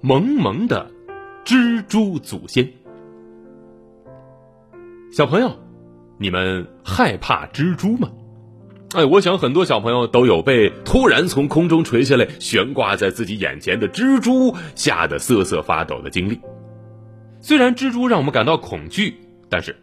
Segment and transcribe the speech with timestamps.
[0.00, 0.90] 萌萌的
[1.46, 2.70] 蜘蛛祖先，
[5.10, 5.50] 小朋友，
[6.18, 8.10] 你们害怕蜘蛛吗？
[8.94, 16.38] 哎，我想很多小朋友都有被突然从空中垂下来、悬挂在自己眼前的蜘蛛吓得瑟瑟发抖的经历。
[17.40, 19.14] 虽然蜘蛛让我们感到恐惧，
[19.48, 19.74] 但是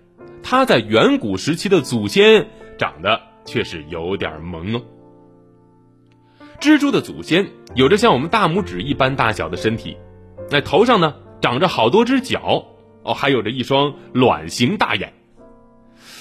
[0.43, 2.47] 它在远古时期的祖先
[2.77, 4.81] 长得却是有点萌哦。
[6.61, 9.97] 蜘蛛的祖先有着像我们大拇指一般大小的身体，
[10.51, 12.67] 那头上呢长着好多只角
[13.03, 15.11] 哦，还有着一双卵形大眼。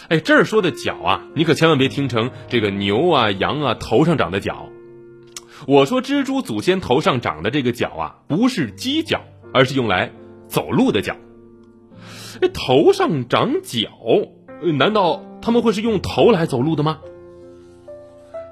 [0.09, 4.71] 哎，这儿说的角啊，你可千万别听成这个牛啊、羊啊头上长的角。
[5.67, 9.21] 我说蜘蛛祖先头上长的这个角啊，不是犄角，
[9.53, 10.11] 而是用来
[10.49, 11.17] 走路的角。
[12.41, 13.91] 哎，头上长角，
[14.79, 17.01] 难道他们会是用头来走路的吗？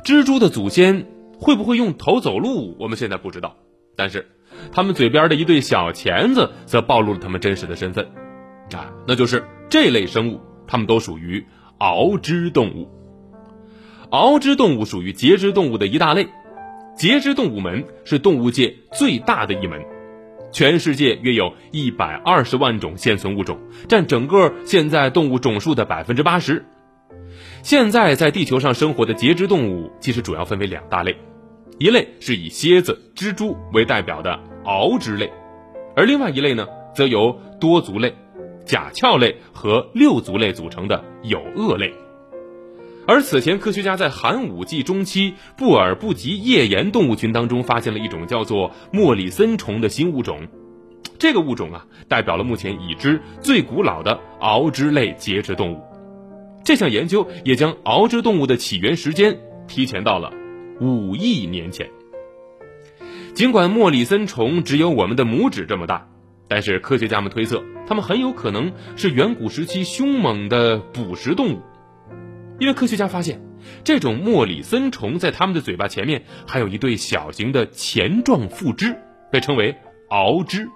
[0.05, 1.07] 蜘蛛的祖先
[1.39, 2.77] 会不会用头走路？
[2.79, 3.57] 我们现在不知道，
[3.97, 4.27] 但是
[4.73, 8.07] 他们嘴边的一对小钳子则暴露了他们真实的身份
[8.73, 10.41] 啊，那就是这类生物。
[10.71, 11.47] 它们都属于
[11.79, 12.91] 螯肢动物。
[14.11, 16.29] 螯肢动物属于节肢动物的一大类，
[16.95, 19.81] 节肢动物门是动物界最大的一门，
[20.53, 23.59] 全世界约有一百二十万种现存物种，
[23.89, 26.67] 占整个现在动物种数的百分之八十。
[27.63, 31.17] 现在在地球上生活的节肢动物其实主要分为两大类，
[31.79, 35.31] 一类是以蝎子、蜘蛛为代表的螯肢类，
[35.95, 38.15] 而另外一类呢，则由多足类。
[38.65, 41.91] 甲壳类和六足类组成的有颚类，
[43.07, 50.47] 而此前科学家在寒武纪中期布尔布吉页岩动物群当中发现了一种叫做莫里森虫的新物种，
[51.19, 55.81] 这个物种啊代表了目前已知最古老的螯肢类节肢动物。
[56.63, 59.35] 这项研究也将螯肢动物的起源时间
[59.67, 60.31] 提前到了
[60.81, 61.91] 五亿年前。
[63.35, 66.09] 尽管莫里森虫只有我们的拇指这么大。
[66.51, 71.61] 但是科学家们推测，它们很有可能是远古时期凶猛的捕食动物，
[72.59, 73.43] 因为科学家发现，
[73.85, 78.97] 这种莫里森虫在它们的嘴巴前面还有一对小型的钳状附肢，
[79.31, 79.77] 被称为
[80.09, 80.67] 螯肢。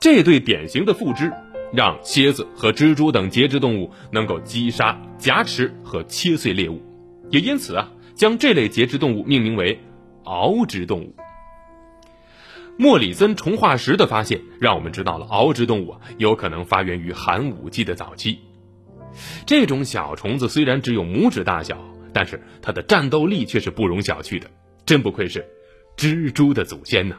[0.00, 1.30] 这对典型的附肢
[1.70, 6.80] 让蝎子和蜘蛛等节肢动物能够击杀、夹持和切碎猎物，
[7.28, 9.78] 也因此啊，将这类节肢动物命名为
[10.24, 11.14] 螯肢动物。
[12.78, 18.38] 莫里森虫化石的发现，让我们知道了螯肢动物有可能发源于寒武纪的早期。
[19.46, 21.78] 这种小虫子虽然只有拇指大小，
[22.12, 24.50] 但是它的战斗力却是不容小觑的，
[24.84, 25.46] 真不愧是
[25.96, 27.16] 蜘蛛的祖先呢。